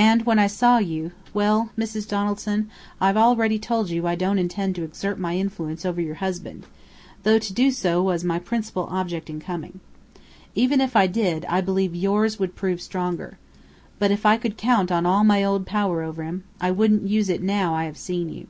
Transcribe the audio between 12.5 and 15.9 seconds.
prove stronger. But if I could count on all my old